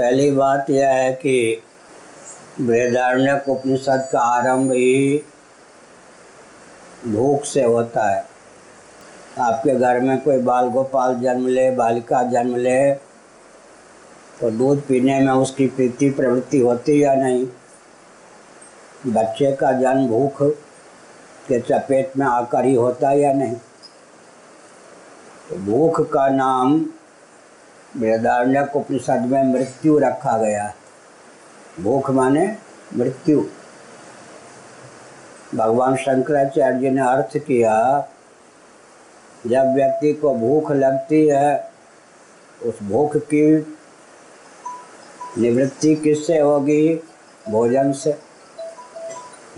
पहली 0.00 0.30
बात 0.30 0.70
यह 0.70 0.88
है 0.88 1.12
कि 1.12 1.62
बृहदारण्यक 2.60 3.48
उपनिषद 3.48 4.08
का 4.12 4.20
आरंभ 4.20 4.72
ही 4.72 5.22
भूख 7.06 7.44
से 7.44 7.62
होता 7.62 8.08
है। 8.10 8.24
आपके 9.38 9.74
घर 9.74 10.00
में 10.00 10.20
कोई 10.20 10.38
बाल 10.38 10.68
गोपाल 10.68 11.14
जन्म 11.20 11.46
ले, 11.46 11.70
बालिका 11.70 12.22
जन्म 12.22 12.56
ले 12.56 12.92
तो 14.40 14.50
दूध 14.50 14.80
पीने 14.80 15.18
में 15.20 15.32
उसकी 15.32 15.66
प्रीति 15.66 16.10
प्रवृत्ति 16.10 16.58
होती 16.58 17.02
या 17.02 17.14
नहीं? 17.14 17.46
बच्चे 19.06 19.52
का 19.52 19.72
जन्म 19.72 20.06
भूख 20.08 20.42
के 21.48 21.60
चपेट 21.60 22.16
में 22.16 22.26
आकर 22.26 22.64
ही 22.64 22.74
होता 22.74 23.12
या 23.12 23.32
नहीं? 23.32 23.56
तो 25.48 25.56
भूख 25.56 26.00
का 26.12 26.28
नाम 26.28 26.80
बृहदारण्यक 27.96 28.76
उपनिषद 28.76 29.20
में 29.20 29.42
मृत्यु 29.42 29.98
रखा 29.98 30.38
गया। 30.38 30.74
भूख 31.80 32.10
माने 32.10 32.56
मृत्यु। 32.96 33.44
भगवान 35.54 35.96
शंकराचार्य 35.96 36.90
ने 36.90 37.00
अर्थ 37.00 37.38
किया, 37.38 38.08
जब 39.46 39.74
व्यक्ति 39.74 40.12
को 40.12 40.34
भूख 40.34 40.72
लगती 40.72 41.26
है, 41.26 41.70
उस 42.62 42.82
भूख 42.82 43.16
की 43.16 43.76
निवृत्ति 45.38 45.94
किससे 45.94 46.38
होगी? 46.38 47.00
भोजन 47.50 47.92
से। 47.92 48.18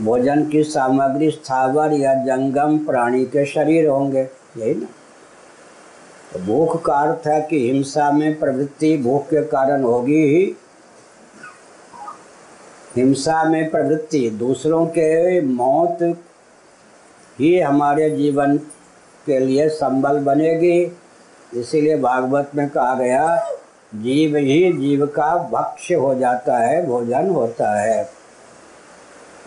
भोजन 0.01 0.48
की 0.48 0.64
सामग्री 0.64 1.30
स्थावर 1.30 1.92
या 1.92 2.14
जंगम 2.14 2.78
प्राणी 2.78 3.25
के 3.25 3.47
शरीर 3.47 3.89
होंगे, 3.89 4.28
यही 4.56 4.75
ना? 4.75 4.87
भूख 6.41 6.84
का 6.84 6.95
अर्थ 6.95 7.27
है 7.27 7.41
कि 7.50 7.70
हिंसा 7.70 8.10
में 8.12 8.38
प्रवृत्ति 8.38 8.96
भूख 8.96 9.27
के 9.27 9.42
कारण 9.45 9.82
होगी 9.82 10.22
ही। 10.22 10.56
हिंसा 12.96 13.45
में 13.45 13.70
प्रवृत्ति, 13.70 14.30
दूसरों 14.30 14.86
के 14.86 15.41
मौत 15.41 15.98
ही 17.39 17.58
हमारे 17.61 18.11
जीवन 18.11 18.56
के 19.27 19.39
लिए 19.39 19.69
संबल 19.69 20.19
बनेगी। 20.19 20.98
इसीलिए 21.55 21.97
भागवत 21.97 22.50
में 22.55 22.69
कहा 22.69 22.94
गया, 22.94 23.36
जीव 23.94 24.36
ही 24.36 24.72
जीव 24.72 25.06
का 25.06 25.36
भक्ष्य 25.36 25.94
हो 25.94 26.14
जाता 26.14 26.58
है, 26.58 26.86
भोजन 26.86 27.30
होता 27.30 27.80
है। 27.80 28.11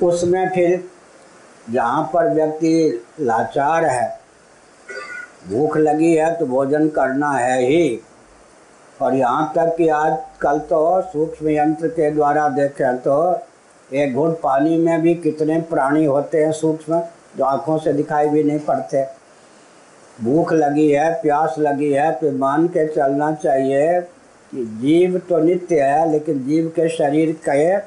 उसमें 0.03 0.49
फिर 0.49 0.83
जहाँ 1.69 2.03
पर 2.13 2.33
व्यक्ति 2.33 3.03
लाचार 3.19 3.85
है 3.85 4.24
भूख 5.45 5.77
लगी 5.77 6.13
है 6.15 6.33
तो 6.35 6.45
भोजन 6.45 6.87
करना 6.89 7.31
है 7.31 7.61
ही। 7.61 7.99
और 8.99 9.15
यहाँ 9.15 9.51
तक 9.55 9.75
कि 9.77 9.87
आज 9.89 10.17
कल 10.41 10.59
तो 10.69 11.01
सूक्ष्म 11.03 11.49
यंत्र 11.49 11.87
के 11.89 12.09
द्वारा 12.11 12.47
देखें 12.49 12.97
तो 12.97 13.17
एक 13.89 14.13
घूट 14.13 14.39
पानी 14.41 14.77
में 14.77 15.01
भी 15.01 15.13
कितने 15.15 15.59
प्राणी 15.63 16.05
होते 16.05 16.43
हैं 16.43 16.51
सूक्ष्म, 16.51 17.01
जो 17.37 17.43
आँखों 17.43 17.77
से 17.77 17.93
दिखाई 17.93 18.29
भी 18.29 18.43
नहीं 18.43 18.59
पड़ते। 18.59 19.03
भूख 20.19 20.53
लगी 20.53 20.89
है, 20.91 21.11
प्यास 21.21 21.55
लगी 21.59 21.91
है 21.91 22.11
तो 22.11 22.31
मान 22.31 22.67
के 22.67 22.87
चलना 22.87 23.31
चाहिए 23.33 23.99
कि 24.01 24.65
जीव 24.81 25.17
तो 25.29 25.39
नित्य 25.39 25.81
है, 25.81 26.11
लेकिन 26.11 26.43
जीव 26.45 26.71
के 26.75 26.87
शरीर 26.89 27.31
के 27.49 27.77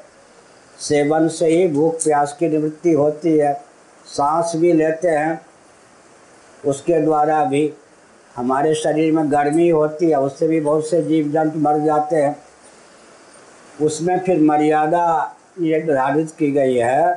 सेवन 0.78 1.28
से 1.28 1.46
ही 1.46 1.66
भूख, 1.68 1.94
प्यास 1.94 2.36
की 2.38 2.48
निवृत्ति 2.48 2.92
होती 2.92 3.36
है। 3.38 3.52
सांस 4.06 4.52
भी 4.56 4.72
लेते 4.72 5.08
हैं 5.08 5.40
उसके 6.64 7.00
द्वारा 7.00 7.44
भी 7.44 7.72
हमारे 8.36 8.74
शरीर 8.74 9.12
में 9.12 9.30
गर्मी 9.32 9.68
होती 9.68 10.10
है, 10.10 10.20
उससे 10.20 10.48
भी 10.48 10.60
बहुत 10.60 10.88
से 10.88 11.02
जीव 11.02 11.30
जंतु 11.32 11.58
मर 11.58 11.78
जाते 11.78 12.16
हैं। 12.16 12.36
उसमें 13.82 14.18
फिर 14.18 14.40
मर्यादा 14.42 15.34
ये 15.60 15.78
निर्धारित 15.78 16.30
की 16.38 16.50
गई 16.50 16.74
है 16.74 17.12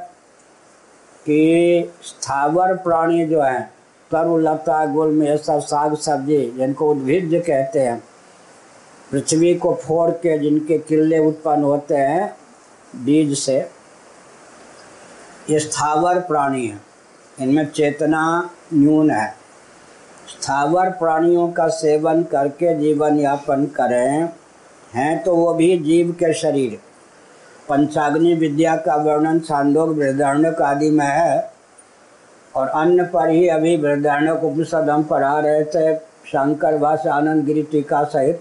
कि 1.25 1.91
स्थावर 2.03 2.75
प्राणी 2.75 3.25
जो 3.25 3.41
हैं 3.41 3.63
तरु 4.11 4.37
लता 4.37 4.85
गुल्म 4.85 5.23
ये 5.23 5.37
सब 5.37 5.59
साग, 5.59 5.95
सब्ज़ी, 5.95 6.45
जिनको 6.51 6.89
उद्भिज 6.91 7.33
कहते 7.37 7.79
हैं, 7.79 8.01
पृथ्वी 9.11 9.53
को 9.55 9.73
फोड़ 9.75 10.09
के 10.11 10.37
जिनके 10.39 10.77
किले 10.77 11.19
उत्पन्न 11.19 11.63
होते 11.63 11.95
हैं, 11.95 12.35
बीज 12.95 13.37
से, 13.39 13.57
ये 15.49 15.59
स्थावर 15.59 16.19
प्राणी 16.19 16.65
हैं। 16.67 16.81
इनमें 17.41 17.65
चेतना 17.65 18.49
न्यून 18.73 19.11
है। 19.11 19.27
स्थावर 20.29 20.89
प्राणियों 20.89 21.47
का 21.47 21.67
सेवन 21.67 22.23
करके 22.23 22.73
जीवन 22.79 23.19
यापन 23.19 23.65
करें, 23.75 24.29
हैं 24.93 25.23
तो 25.23 25.35
वो 25.35 25.53
भी 25.53 25.77
जीव 25.79 26.11
के 26.11 26.33
शरीर। 26.33 26.79
पंचाग्नि 27.69 28.33
विद्या 28.33 28.75
का 28.75 28.95
वर्णन 28.95 29.39
छांदोग 29.39 29.95
बृहदारण्यक 29.97 30.61
आदि 30.61 30.89
में 30.89 31.05
है। 31.05 31.51
और 32.55 32.67
अन्न 32.67 33.03
पर 33.05 33.29
ही 33.29 33.47
अभी 33.47 33.75
बृहदारण्यक 33.77 34.43
उपनिषद 34.43 34.89
हम 34.89 35.03
पढ़ा 35.03 35.39
रहे 35.39 35.63
थे, 35.65 35.95
शंकर 36.27 36.77
भाष 36.77 37.07
आनंद, 37.07 37.45
गिरी 37.45 37.63
टीका 37.63 38.03
सहित। 38.03 38.39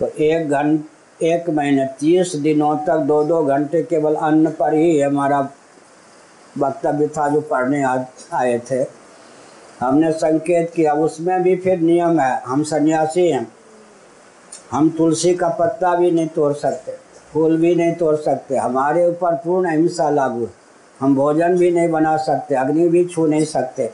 तो 0.00 0.06
एक 0.06 0.50
घंट 0.50 1.22
एक 1.22 1.48
महीने, 1.50 1.86
तीस 2.00 2.34
दिनों 2.36 2.76
तक 2.78 2.98
दो 3.06 3.22
दो 3.24 3.42
घंटे 3.44 3.82
केवल 3.82 4.14
अन्न 4.14 4.50
पर 4.50 4.74
ही 4.74 5.00
हमारा 5.00 5.40
वक्तव्य 6.58 7.06
था 7.08 7.28
जो 7.28 7.40
पढ़ने 7.40 7.82
आए 7.82 8.58
थे। 8.70 8.84
हमने 9.80 10.10
संकेत 10.12 10.72
किया, 10.76 10.92
उसमें 10.94 11.42
भी 11.42 11.56
फिर 11.56 11.80
नियम 11.80 12.20
है, 12.20 12.40
हम 12.46 12.62
सन्यासी 12.64 13.28
हैं। 13.28 13.46
हम 14.70 14.88
तुलसी 14.90 15.34
का 15.34 15.48
पत्ता 15.50 15.94
भी 15.94 16.10
नहीं 16.10 16.28
तोड़ 16.28 16.52
सकते, 16.54 16.92
फूल 17.32 17.56
भी 17.56 17.74
नहीं 17.74 17.94
तोड़ 17.94 18.16
सकते, 18.16 18.56
हमारे 18.56 19.06
ऊपर 19.06 19.34
पूर्ण 19.34 19.68
अहिंसा 19.68 20.08
लागू 20.10 20.40
है। 20.40 20.52
हम 21.00 21.14
भोजन 21.16 21.56
भी 21.58 21.70
नहीं 21.70 21.88
बना 21.88 22.16
सकते, 22.16 22.54
अग्नि 22.54 22.88
भी 22.88 23.04
छू 23.04 23.26
नहीं 23.26 23.44
सकते। 23.44 23.90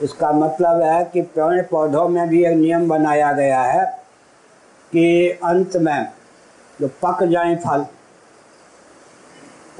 इसका 0.00 0.30
मतलब 0.32 0.82
है 0.82 1.04
कि 1.04 1.22
पेड़ 1.22 1.62
पौधों 1.62 2.08
में 2.08 2.28
भी 2.28 2.44
एक 2.44 2.56
नियम 2.56 2.88
बनाया 2.88 3.32
गया 3.32 3.60
है 3.62 3.84
कि 4.92 5.30
अंत 5.44 5.76
में 5.76 6.08
जो 6.78 6.88
पक 7.02 7.22
जाए 7.24 7.56
फल, 7.56 7.84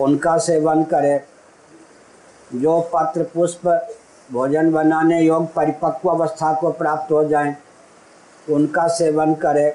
उनका 0.01 0.37
सेवन 0.39 0.83
करें। 0.85 1.21
जो 2.55 2.81
पत्र 2.95 3.23
पुष्प 3.25 3.67
भोजन 4.33 4.73
बनाने 4.73 5.21
योग्य 5.21 5.49
परिपक्व 5.57 6.09
अवस्था 6.09 6.53
को 6.55 6.71
प्राप्त 6.71 7.13
हो 7.13 7.25
जाए। 7.25 7.57
उनका 8.51 8.87
सेवन 8.89 9.35
करें। 9.35 9.73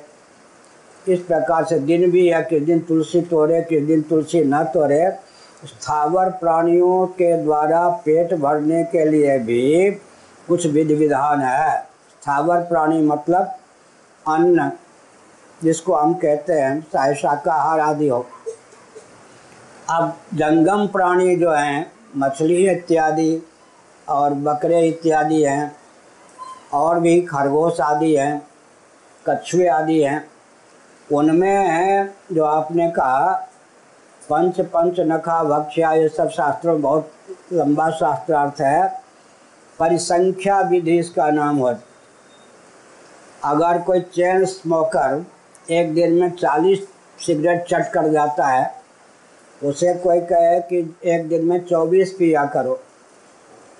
इस 1.07 1.19
प्रकार 1.19 1.65
से 1.65 1.79
दिन 1.79 2.09
भी 2.11 2.27
है 2.29 2.41
किस 2.43 2.63
दिन 2.63 2.79
तुलसी 2.79 3.21
तोड़े 3.21 3.61
किस 3.61 3.83
दिन 3.83 4.01
तुलसी 4.01 4.43
न 4.43 4.63
तोड़े, 4.63 5.11
स्थावर 5.65 6.29
प्राणियों 6.31 7.05
के 7.07 7.35
द्वारा 7.43 7.87
पेट 8.05 8.33
भरने 8.33 8.83
के 8.83 9.05
लिए 9.05 9.37
भी 9.39 9.91
कुछ 10.47 10.65
विधि 10.67 10.95
विधान 10.95 11.41
है। 11.41 11.79
स्थावर 11.79 12.61
प्राणी 12.61 13.01
मतलब 13.01 13.55
अन्न, 14.27 14.71
जिसको 15.63 15.93
हम 15.93 16.13
कहते 16.13 16.53
हैं 16.53 16.81
चाहे 16.93 17.15
शाकाहार 17.15 17.79
आदि 17.79 18.07
हो। 18.07 18.25
अब 19.89 20.13
जंगम 20.33 20.87
प्राणी 20.87 21.35
जो 21.35 21.51
हैं 21.51 21.91
मछली 22.17 22.69
इत्यादि 22.69 23.41
और 24.07 24.33
बकरे 24.33 24.87
इत्यादि 24.87 25.43
हैं, 25.43 25.75
और 26.73 26.99
भी 26.99 27.21
खरगोश 27.21 27.79
आदि 27.81 28.15
हैं, 28.15 28.41
कछुए 29.29 29.67
आदि 29.67 30.01
हैं। 30.03 30.29
उनमें 31.11 31.67
हैं 31.67 32.15
जो 32.31 32.43
आपने 32.45 32.89
कहा, 32.91 33.31
पंच 34.29 34.59
पंच 34.61 34.99
नखा, 34.99 35.43
भक्ष्या, 35.43 35.91
ये 35.93 36.09
सब 36.09 36.29
शास्त्रों 36.29 36.81
बहुत 36.81 37.11
लंबा 37.53 37.89
शास्त्रार्थ 37.89 38.61
है। 38.61 38.87
परिसंख्या 39.79 40.59
विधि 40.61 40.97
इसका 40.99 41.29
नाम 41.31 41.57
हो। 41.57 41.73
अगर 43.43 43.81
कोई 43.81 44.01
चैन 44.01 44.45
स्मोकर 44.45 45.25
एक 45.71 45.93
दिन 45.93 46.13
में 46.13 46.31
चालीस 46.31 46.87
सिगरेट 47.25 47.65
चट 47.65 47.91
कर 47.93 48.07
जाता 48.07 48.47
है 48.47 48.78
उसे 49.63 49.93
कोई 49.93 50.19
कहे 50.19 50.59
कि 50.59 50.95
एक 51.05 51.29
दिन 51.29 51.45
में 51.45 51.65
चौबीस 51.65 52.13
पिया 52.19 52.45
करो। 52.45 52.79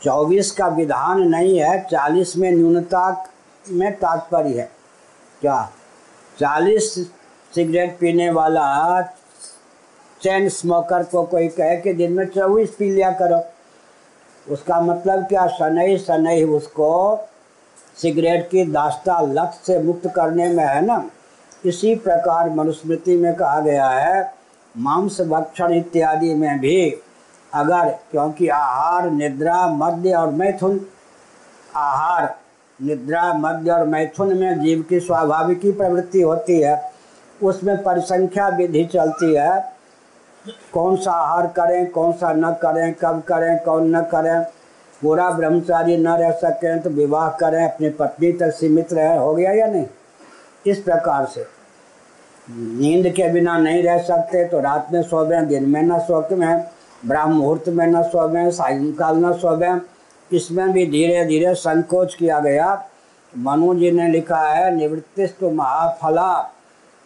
चौबीस 0.03 0.51
का 0.51 0.67
विधान 0.67 1.21
नहीं 1.21 1.59
है, 1.59 1.81
चालीस 1.81 2.37
में 2.37 2.51
न्यूनता 2.51 3.29
में 3.69 3.95
तात्पर्य 3.95 4.59
है। 4.59 4.71
क्या? 5.41 5.71
चालीस 6.39 6.93
सिगरेट 7.55 7.97
पीने 7.99 8.29
वाला, 8.29 9.01
चैन 10.21 10.49
स्मोकर 10.49 11.03
को 11.03 11.23
कोई 11.23 11.47
कहे 11.47 11.77
कि 11.77 11.93
दिन 11.93 12.11
में 12.11 12.25
चौबीस 12.25 12.69
पी 12.69 12.91
लिया 12.91 13.11
करो। 13.11 13.43
उसका 14.53 14.81
मतलब 14.81 15.23
क्या? 15.23 15.47
शनई 15.47 15.97
शनई 15.97 16.43
उसको 16.43 17.19
सिगरेट 18.01 18.49
की 18.49 18.65
दास्ता 18.65 19.21
लत 19.21 19.59
से 19.67 19.79
मुक्त 19.79 20.07
करने 20.15 20.49
में 20.49 20.65
है 20.65 20.85
ना? 20.85 21.09
इसी 21.65 21.95
प्रकार 21.95 22.49
मनुस्मृति 22.49 23.17
में 23.17 23.35
कहा 23.35 23.59
गया 23.59 23.87
है 23.87 24.38
मांस, 24.79 25.21
भक्षण 25.21 25.73
इत्यादि 25.73 26.33
में 26.33 26.59
भी 26.59 27.01
अगर, 27.53 27.89
क्योंकि 28.11 28.47
आहार, 28.47 29.09
निद्रा 29.09 29.67
मध्य 29.67 30.13
और 30.13 30.31
मैथुन, 30.31 30.79
आहार, 31.75 32.35
निद्रा 32.81 33.33
मध्य 33.33 33.71
और 33.71 33.87
मैथुन 33.87 34.37
में 34.37 34.59
जीव 34.61 34.85
की 34.89 34.99
स्वाभाविक 34.99 35.77
प्रवृत्ति 35.77 36.21
होती 36.21 36.59
है, 36.59 36.91
उसमें 37.43 37.83
परिसंख्या 37.83 38.47
विधि 38.47 38.85
चलती 38.85 39.33
है। 39.33 39.73
कौन 40.73 40.95
सा 40.95 41.11
आहार 41.11 41.47
करें, 41.47 41.91
कौन 41.91 42.11
सा 42.11 42.33
न 42.33 42.51
करें, 42.51 42.93
कब 42.93 43.21
करें, 43.21 43.59
कौन 43.59 43.95
न 43.95 44.01
करें, 44.01 44.43
पूरा 45.01 45.29
ब्रह्मचारी 45.29 45.97
न 45.97 46.07
रह 46.07 46.31
सकें 46.31 46.79
तो 46.79 46.89
विवाह 46.89 47.29
करें, 47.29 47.71
अपनी 47.71 47.89
पत्नी 47.89 48.31
तक 48.31 48.51
सीमित 48.51 48.93
रहे, 48.93 49.17
हो 49.17 49.35
गया 49.35 49.51
या 49.51 49.67
नहीं? 49.67 49.85
इस 50.67 50.79
प्रकार 50.79 51.25
से। 51.25 51.58
नींद 52.51 53.13
के 53.13 53.29
बिना 53.29 53.57
नहीं 53.57 53.83
रह 53.83 53.97
सकते 53.97 54.45
तो 54.45 54.59
रात 54.59 54.87
में 54.93 55.03
सोवें 55.03 55.47
दिन 55.47 55.69
में 55.69 55.83
न 55.83 55.99
सोवें 55.99 56.65
ब्राह्म 57.05 57.31
मुहूर्त 57.31 57.69
में 57.69 57.87
न 57.87 58.03
सोवें 58.03 58.51
सायंकाल 58.51 59.17
न 59.17 59.33
सोवें 59.33 59.81
इसमें 60.33 60.71
भी 60.73 60.85
धीरे 60.85 61.25
धीरे 61.25 61.53
संकोच 61.53 62.13
किया 62.13 62.39
गया। 62.39 62.85
मनु 63.37 63.75
जी 63.75 63.91
ने 63.91 64.07
लिखा 64.07 64.41
है, 64.41 64.75
निवृत्तिस्तु 64.75 65.49
महाफला। 65.49 66.37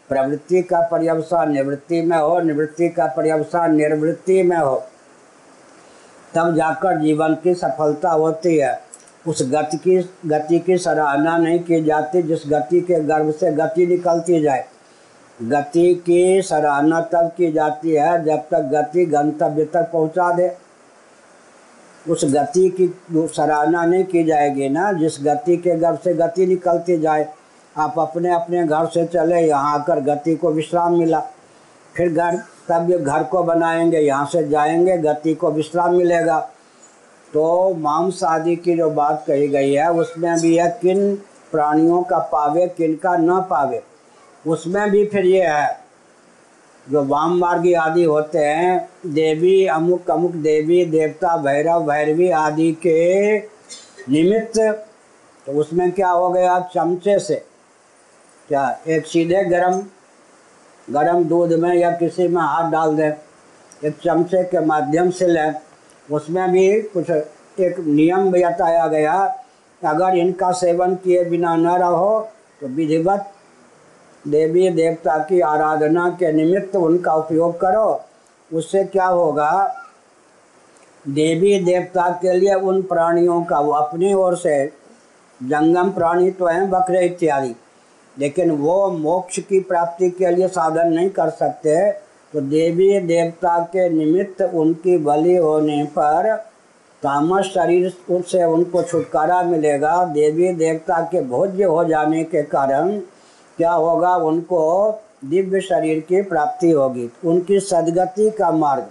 प्रवृत्ति 0.09 0.61
का 0.61 0.81
पर्यवसान 0.81 1.51
निवृत्ति 1.51 2.01
में 2.01 2.17
हो, 2.17 2.39
निवृत्ति 2.39 2.89
का 2.89 3.05
पर्यवसान 3.05 3.75
निर्वृत्ति 3.75 4.43
में 4.43 4.57
हो। 4.57 4.83
तब 6.35 6.55
जाकर 6.55 6.97
जीवन 6.97 7.33
की 7.33 7.53
सफलता 7.53 8.09
होती 8.09 8.57
है। 8.57 8.81
उस 9.27 9.51
गति 9.51 9.77
की 9.77 10.09
गति 10.25 10.59
की 10.59 10.77
सराहना 10.77 11.37
नहीं 11.37 11.59
की 11.59 11.83
जाती, 11.83 12.23
जिस 12.23 12.39
गति 12.47 12.81
के 12.81 12.95
गर्भ 12.95 13.31
से 13.31 13.51
गति 13.51 13.87
निकलती 13.87 14.41
जाए। 14.41 14.65
गति 15.41 15.93
की 15.95 16.41
सराहना 16.41 17.01
तब 17.01 17.31
की 17.37 17.51
जाती 17.51 17.91
है 17.91 18.23
जब 18.25 18.39
तक 18.39 18.69
गति 18.73 19.05
गंतव्य 19.05 19.65
तक 19.65 19.89
पहुँचा 19.93 20.31
दे। 20.31 20.51
उस 22.09 22.25
गति 22.25 22.69
की 22.69 22.87
सराहना 23.17 23.85
नहीं 23.85 24.03
की 24.03 24.23
जाएगी 24.23 24.69
ना, 24.69 24.91
जिस 24.91 25.17
गति 25.21 25.57
के 25.57 25.75
घर 25.75 25.95
से 25.95 26.13
गति 26.13 26.45
निकलती 26.45 26.97
जाए, 26.99 27.27
आप 27.77 27.99
अपने 27.99 28.33
अपने 28.33 28.63
घर 28.67 28.85
से 28.85 29.05
चले, 29.05 29.41
यहाँ 29.41 29.79
आकर 29.79 29.99
गति 29.99 30.35
को 30.35 30.51
विश्राम 30.51 30.97
मिला। 30.97 31.19
फिर 31.95 32.13
घर, 32.13 32.37
तब 32.69 32.91
ये 32.91 32.99
घर 32.99 33.23
को 33.23 33.43
बनाएँगे, 33.43 33.97
यहाँ 33.97 34.25
से 34.25 34.47
जाएँगे, 34.47 34.97
गति 34.97 35.33
को 35.33 35.51
विश्राम 35.51 35.95
मिलेगा। 35.95 36.39
तो 37.33 37.73
मांस 37.73 38.23
आदि 38.23 38.55
की 38.55 38.75
जो 38.75 38.89
बात 38.89 39.23
कही 39.27 39.47
गई 39.47 39.73
है, 39.73 39.91
उसमें 39.91 40.39
भी 40.39 40.55
है, 40.57 40.79
किन 40.81 41.15
प्राणियों 41.51 42.03
का 42.03 42.19
पावे 42.19 42.67
किन 42.67 42.95
का 42.95 43.17
न 43.17 43.41
पावे। 43.41 43.83
उसमें 44.45 44.89
भी 44.91 45.05
फिर 45.05 45.25
ये 45.25 45.43
है, 45.43 45.79
जो 46.87 47.03
वाम 47.05 47.37
मार्गी 47.39 47.73
आदि 47.75 48.03
होते 48.03 48.39
हैं, 48.39 48.89
देवी, 49.05 49.65
अमुक 49.67 50.09
अमुक 50.11 50.31
देवी, 50.31 50.83
देवता, 50.85 51.35
भैरव, 51.37 51.85
भैरवी 51.87 52.29
आदि 52.31 52.71
के 52.77 53.37
निमित्त 54.09 54.59
तो 55.47 55.51
उसमें 55.51 55.91
क्या 55.91 56.09
हो 56.09 56.29
गया 56.29 56.59
चमचे 56.73 57.17
से? 57.19 57.35
क्या 58.49 58.79
एक 58.87 59.05
सीधे 59.05 59.43
गरम 59.45 59.81
गरम 60.87 61.23
दूध 61.23 61.53
में 61.53 61.73
या 61.75 61.91
किसी 61.91 62.27
में 62.27 62.41
हाथ 62.41 62.71
डाल 62.71 62.95
दें, 62.95 63.11
एक 63.83 63.97
चमचे 64.03 64.43
के 64.43 64.65
माध्यम 64.65 65.09
से 65.11 65.27
लें। 65.27 65.53
उसमें 66.09 66.51
भी 66.51 66.81
कुछ 66.83 67.09
एक 67.09 67.79
नियम 67.79 68.31
बताया 68.31 68.87
गया, 68.87 69.13
अगर 69.81 70.17
इनका 70.17 70.51
सेवन 70.53 70.95
किए 70.95 71.23
बिना 71.25 71.55
न 71.55 71.75
रहो 71.77 72.19
तो 72.61 72.67
विधिवत 72.67 73.31
देवी 74.27 74.69
देवता 74.69 75.17
की 75.17 75.39
आराधना 75.39 76.09
के 76.09 76.31
निमित्त 76.31 76.75
उनका 76.75 77.13
उपयोग 77.13 77.59
करो। 77.61 78.01
उससे 78.53 78.83
क्या 78.83 79.05
होगा? 79.05 79.75
देवी 81.07 81.59
देवता 81.59 82.09
के 82.09 82.33
लिए 82.33 82.53
उन 82.53 82.81
प्राणियों 82.81 83.43
का, 83.43 83.59
वो 83.59 83.71
अपनी 83.71 84.13
ओर 84.13 84.37
से 84.37 84.65
जंगम 85.43 85.91
प्राणी 85.91 86.31
तो 86.31 86.45
हैं, 86.45 86.69
बकरे 86.69 87.05
इत्यादि। 87.05 87.55
लेकिन 88.19 88.51
वो 88.51 88.91
मोक्ष 88.91 89.39
की 89.39 89.59
प्राप्ति 89.59 90.09
के 90.09 90.31
लिए 90.31 90.47
साधन 90.47 90.87
नहीं 90.87 91.09
कर 91.09 91.29
सकते। 91.29 91.91
तो 92.33 92.41
देवी 92.41 92.99
देवता 92.99 93.59
के 93.59 93.89
निमित्त 93.89 94.41
उनकी 94.41 94.97
बलि 94.97 95.35
होने 95.35 95.83
पर 95.83 96.35
तामस 97.03 97.45
शरीर 97.45 97.93
से 98.11 98.43
उनको 98.43 98.83
छुटकारा 98.83 99.41
मिलेगा। 99.41 100.05
देवी 100.05 100.53
देवता 100.53 101.01
के 101.01 101.21
भोज्य 101.21 101.63
हो 101.63 101.83
जाने 101.83 102.23
के 102.23 102.43
कारण 102.43 103.01
क्या 103.57 103.71
होगा? 103.71 104.15
उनको 104.15 104.91
दिव्य 105.25 105.61
शरीर 105.61 105.99
की 105.99 106.21
प्राप्ति 106.21 106.71
होगी। 106.71 107.09
उनकी 107.25 107.59
सदगति 107.59 108.29
का 108.29 108.51
मार्ग। 108.51 108.85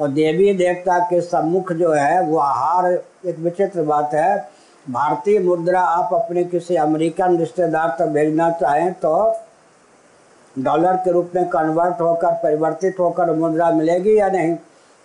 और 0.00 0.08
देवी 0.08 0.54
देवता 0.54 0.98
के 0.98 1.20
सम्मुख 1.20 1.72
जो 1.72 1.92
है, 1.92 2.22
वो 2.22 2.38
आहार, 2.38 3.02
एक 3.26 3.38
विचित्र 3.38 3.82
बात 3.82 4.14
है। 4.14 4.48
भारतीय 4.90 5.38
मुद्रा 5.38 5.80
आप 5.80 6.14
अपने 6.14 6.44
किसी 6.44 6.76
अमेरिकन 6.76 7.38
रिश्तेदार 7.38 7.96
तक 7.98 8.06
भेजना 8.06 8.50
चाहें 8.50 8.92
तो 8.92 9.36
डॉलर 10.58 10.92
के 10.92 11.12
रूप 11.12 11.30
में 11.34 11.48
कन्वर्ट 11.48 12.00
होकर, 12.00 12.32
परिवर्तित 12.32 12.96
होकर 12.98 13.32
मुद्रा 13.32 13.70
मिलेगी 13.70 14.18
या 14.18 14.28
नहीं? 14.28 14.56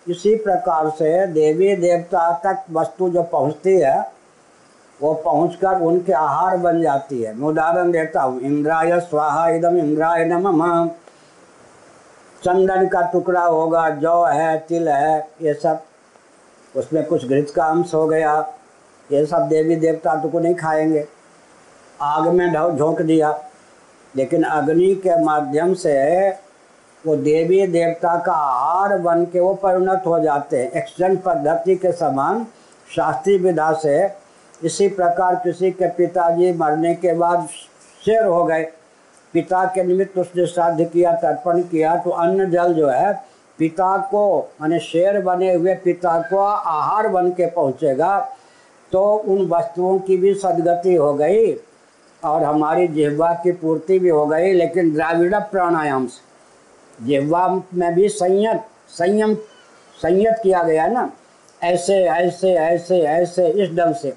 इसी 0.08 0.34
प्रकार 0.34 0.90
से 0.90 1.26
देवी 1.26 1.76
देवता 1.76 2.32
तक 2.32 2.64
वस्तु 2.72 3.10
जो 3.10 3.22
पहुँचती 3.22 3.76
है 3.76 4.21
वो 5.02 5.14
पहुंचकर 5.14 5.80
उनके 5.80 6.12
आहार 6.12 6.56
बन 6.56 6.82
जाती 6.82 7.22
है। 7.22 7.34
मैं 7.34 7.48
उदाहरण 7.48 7.90
देता 7.90 8.22
हूँ, 8.22 8.40
इंद्राय 8.40 9.00
स्वाहा 9.00 9.48
इदम 9.48 9.76
इंद्राय 9.76 10.24
नम। 10.24 10.90
चंदन 12.44 12.88
का 12.88 13.00
टुकड़ा 13.00 13.44
होगा, 13.44 13.90
जौ 13.90 14.24
है, 14.24 14.58
तिल 14.58 14.88
है, 14.88 15.28
ये 15.42 15.54
सब। 15.54 15.82
उसमें 16.76 17.06
कुछ 17.06 17.28
घृत 17.28 17.52
का 17.56 17.64
अंश 17.64 17.94
हो 17.94 18.06
गया। 18.08 18.46
ये 19.12 19.26
सब 19.26 19.48
देवी 19.48 19.76
देवता 19.76 20.14
तो 20.14 20.28
को 20.28 20.40
नहीं 20.40 20.54
खाएँगे। 20.54 21.08
आग 22.00 22.28
में 22.28 22.52
ढो, 22.52 22.70
झोंक 22.72 23.02
दिया। 23.02 23.38
लेकिन 24.16 24.42
अग्नि 24.42 24.94
के 24.94 25.24
माध्यम 25.24 25.74
से 25.74 26.28
वो 27.06 27.16
देवी 27.16 27.66
देवता 27.66 28.18
का 28.18 28.32
आहार 28.32 28.98
बन 28.98 29.24
के 29.24 29.40
वो 29.40 29.54
परिणत 29.54 30.02
हो 30.06 30.20
जाते 30.20 30.62
हैं। 30.62 30.72
एक्सचेंज 30.72 31.18
पद्धति 31.18 31.76
के 31.76 31.92
समान 31.92 32.46
शास्त्रीय 32.96 33.38
विधा 33.38 33.72
से 33.72 34.21
इसी 34.64 34.88
प्रकार 34.88 35.34
किसी 35.34 35.70
के 35.70 35.88
पिताजी 35.88 36.52
मरने 36.52 36.94
के 36.94 37.12
बाद 37.12 37.46
शेर 38.04 38.24
हो 38.24 38.44
गए। 38.44 38.62
पिता 39.34 39.64
के 39.64 39.84
निमित्त 39.84 40.18
उसने 40.18 40.46
श्राद्ध 40.46 40.84
किया, 40.84 41.12
तर्पण 41.14 41.60
किया 41.62 41.94
तो 41.96 42.10
अन्न 42.10 42.50
जल 42.50 42.72
जो 42.74 42.88
है, 42.88 43.12
पिता 43.58 43.96
को, 44.10 44.50
माने 44.60 44.78
शेर 44.80 45.20
बने 45.20 45.52
हुए 45.54 45.74
पिता 45.74 46.18
को 46.22 46.38
आहार 46.38 47.08
बन 47.08 47.30
के 47.30 47.46
पहुँचेगा 47.46 48.18
तो 48.92 49.02
उन 49.14 49.46
वस्तुओं 49.48 49.98
की 49.98 50.16
भी 50.16 50.34
सदगति 50.34 50.94
हो 50.94 51.12
गई 51.14 51.52
और 52.22 52.42
हमारी 52.42 52.88
जिह्वा 52.88 53.32
की 53.34 53.52
पूर्ति 53.52 53.98
भी 53.98 54.08
हो 54.08 54.26
गई, 54.26 54.52
लेकिन 54.52 54.92
द्राविड़ 54.94 55.34
प्राणायाम 55.34 56.06
से। 56.06 57.06
जिह्वा 57.06 57.46
में 57.48 57.94
भी 57.94 58.08
संयत, 58.08 58.64
संयम, 58.90 59.34
संयत 59.98 60.40
किया 60.42 60.62
गया 60.62 60.86
ना, 60.86 61.10
ऐसे 61.62 61.94
ऐसे 61.96 62.52
ऐसे 62.52 63.00
ऐसे, 63.00 63.48
इस 63.48 63.70
ढंग 63.70 63.94
से। 63.94 64.12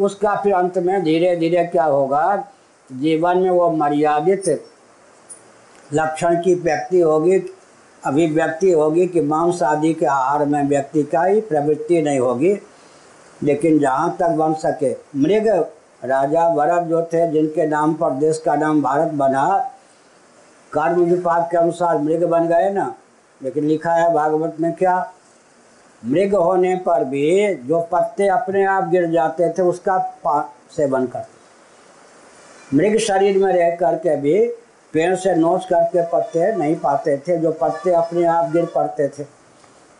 उसका 0.00 0.36
फिर 0.36 0.54
अंत 0.54 0.78
में 0.78 1.02
धीरे 1.02 1.36
धीरे 1.36 1.64
क्या 1.64 1.84
होगा? 1.84 2.44
जीवन 2.92 3.38
में 3.38 3.50
वो 3.50 3.70
मर्यादित 3.70 4.66
लक्षण 5.92 6.34
की 6.36 6.54
व्यक्ति 6.54 7.00
होगी, 7.00 7.42
अभिव्यक्ति 8.04 8.72
होगी 8.72 9.06
कि 9.06 9.20
मांस 9.20 9.62
आदि 9.62 9.94
के 9.94 10.06
आहार 10.06 10.46
में 10.46 10.68
व्यक्ति 10.68 11.02
का 11.02 11.24
ही 11.24 11.40
प्रवृत्ति 11.40 12.02
नहीं 12.02 12.18
होगी। 12.18 12.58
लेकिन 13.42 13.78
जहाँ 13.78 14.16
तक 14.20 14.28
बन 14.28 14.54
सके, 14.54 14.96
मृग 15.16 15.48
राजा 16.04 16.48
भरत 16.54 16.82
जो 16.82 17.02
थे, 17.02 17.30
जिनके 17.30 17.66
नाम 17.66 17.94
पर 17.94 18.10
देश 18.10 18.42
का 18.44 18.54
नाम 18.54 18.82
भारत 18.82 19.12
बना, 19.12 19.70
कर्म 20.72 21.00
विपाक 21.02 21.48
के 21.50 21.56
अनुसार 21.56 21.98
मृग 21.98 22.24
बन 22.24 22.48
गए 22.48 22.70
ना। 22.70 22.94
लेकिन 23.42 23.64
लिखा 23.64 23.92
है 23.92 24.14
भागवत 24.14 24.56
में 24.60 24.72
क्या? 24.72 25.12
मृग 26.02 26.34
होने 26.34 26.74
पर 26.76 27.04
भी 27.04 27.54
जो 27.56 27.80
पत्ते 27.92 28.28
अपने 28.28 28.64
आप 28.64 28.88
गिर 28.88 29.10
जाते 29.10 29.48
थे, 29.48 29.62
उसका 29.62 29.98
सेवन 30.76 31.06
कर 31.06 31.26
मृग 32.74 32.96
शरीर 32.98 33.38
में 33.38 33.52
रह 33.52 33.74
करके 33.76 34.16
भी 34.16 34.38
पेड़ 34.94 35.14
से 35.14 35.34
नोच 35.34 35.64
करके 35.64 36.02
पत्ते 36.06 36.54
नहीं 36.56 36.76
पाते 36.76 37.16
थे, 37.18 37.36
जो 37.36 37.52
पत्ते 37.52 37.92
अपने 37.92 38.24
आप 38.24 38.50
गिर 38.52 38.66
पड़ते 38.66 39.08
थे। 39.08 39.24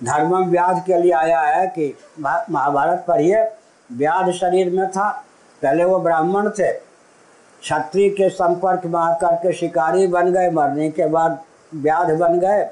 धर्म 0.01 0.35
व्याध 0.51 0.83
के 0.87 0.99
लिए 0.99 1.13
आया 1.13 1.41
है 1.41 1.67
कि 1.69 1.95
महाभारत 2.21 3.05
पढ़िए 3.09 3.45
व्याध 3.91 4.31
शरीर 4.31 4.71
में 4.71 4.87
था। 4.91 5.11
पहले 5.63 5.85
वो 5.85 5.99
ब्राह्मण 5.99 6.49
थे। 6.51 6.73
क्षत्रिय 6.73 8.09
के 8.11 8.29
संपर्क 8.29 8.87
में 8.87 8.99
आकर 9.01 9.35
के 9.35 9.53
शिकारी 9.53 10.07
बन 10.07 10.33
गए। 10.33 10.51
मरने 10.51 10.91
के 10.91 11.07
बाद 11.07 11.39
व्याध 11.75 12.11
बन 12.19 12.39
गए। 12.41 12.65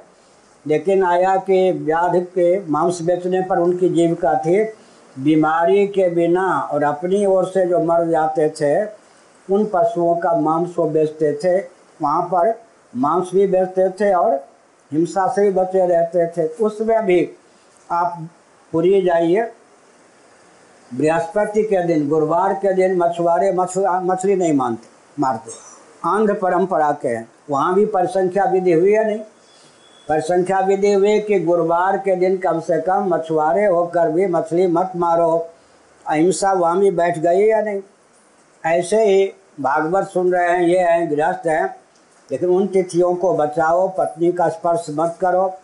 लेकिन 0.67 1.05
आया 1.05 1.37
कि 1.37 1.71
व्याध 1.73 2.17
के 2.29 2.49
मांस 2.67 3.03
बेचने 3.03 3.41
पर 3.43 3.59
उनकी 3.59 3.89
जीविका 3.89 4.35
थी। 4.35 4.65
बीमारी 5.19 5.87
के 5.87 6.09
बिना 6.11 6.47
और 6.73 6.83
अपनी 6.85 7.25
ओर 7.27 7.45
से 7.45 7.67
जो 7.67 7.79
मर 7.79 8.07
जाते 8.11 8.49
थे, 8.51 8.85
उन 9.49 9.65
पशुओं 9.65 10.15
का 10.17 10.35
मांस 10.41 10.75
वो 10.79 10.85
बेचते 10.85 11.33
थे। 11.35 11.59
वहाँ 12.03 12.23
पर 12.23 12.53
मांस 12.97 13.31
भी 13.35 13.47
बेचते 13.47 13.89
थे 13.91 14.13
और 14.15 14.35
हिंसा 14.93 15.27
से 15.29 15.43
भी 15.43 15.51
बचे 15.51 15.87
रहते 15.87 16.27
थे। 16.27 16.47
उसमें 16.65 17.05
भी 17.07 17.31
आप 17.91 18.29
पूरी 18.73 19.03
जाइए। 19.03 19.51
बृहस्पति 20.91 21.63
के 21.63 21.83
दिन, 21.87 22.09
गुरुवार 22.09 22.53
के 22.53 22.73
दिन 22.73 22.97
मछुआरे 22.97 23.53
मछुआ 23.53 24.01
मछली 24.01 24.37
नहीं 24.37 24.53
मानते, 24.53 24.89
मारते। 25.19 25.51
आंध्र 26.05 26.35
परंपरा 26.35 26.91
के 26.93 27.09
हैं। 27.09 27.29
वहाँ 27.51 27.75
भी 27.75 27.85
परिसंख्या 27.87 28.45
विधि 28.45 28.73
हुई 28.73 28.93
है 28.93 29.07
नहीं? 29.07 29.21
परिसंख्या 30.11 30.61
विधि 30.61 30.93
हुई 30.93 31.21
कि 31.21 31.41
गुरुवार 31.41 31.99
के 31.99 32.17
दिन 32.17 32.37
कम 32.37 32.61
से 32.61 32.81
कम 32.81 33.15
मछुआरे 33.15 33.67
होकर 33.67 34.11
भी 34.11 34.27
मछली 34.27 34.67
मत 34.67 34.93
मारो। 34.97 35.49
अहिंसा 36.09 36.75
भी 36.75 36.91
बैठ 36.91 37.19
गई 37.19 37.41
या 37.41 37.61
नहीं? 37.61 37.81
ऐसे 38.67 39.05
ही 39.05 39.33
भागवत 39.61 40.09
सुन 40.09 40.33
रहे 40.33 40.49
हैं, 40.49 40.63
ये 40.63 40.79
हैं, 40.79 41.11
गृहस्थ 41.11 41.47
हैं। 41.47 41.77
लेकिन 42.33 42.49
उन 42.49 42.67
तिथियों 42.67 43.15
को 43.15 43.35
बचाओ, 43.35 43.89
पत्नी 43.89 44.33
का 44.33 44.49
स्पर्श 44.49 44.87
मत 44.91 45.17
करो। 45.21 45.55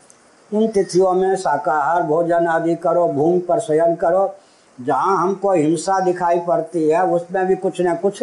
उन 0.55 0.69
तिथियों 0.69 1.13
में 1.13 1.37
शाकाहार, 1.37 2.03
भोजन 2.03 2.47
आदि 2.47 2.75
करो, 2.75 3.09
भूमि 3.09 3.39
पर 3.39 3.59
शयन 3.59 3.95
करो। 3.95 4.35
जहाँ 4.81 5.17
हमको 5.17 5.53
हिंसा 5.53 6.01
दिखाई 6.01 6.39
पड़ती 6.39 6.89
है, 6.89 7.05
उसमें 7.05 7.47
भी 7.47 7.55
कुछ 7.55 7.81
न 7.81 7.95
कुछ 7.95 8.23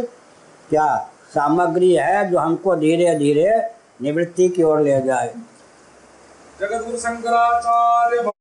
क्या 0.69 1.09
सामग्री 1.33 1.95
है 1.95 2.31
जो 2.31 2.39
हमको 2.39 2.75
धीरे 2.75 3.15
धीरे 3.15 3.61
निवृत्ति 4.01 4.49
की 4.49 4.63
ओर 4.63 4.81
ले 4.81 5.01
जाए? 5.01 5.33
जगद्गुरु 6.63 6.97
शंकराचार्य 6.97 8.32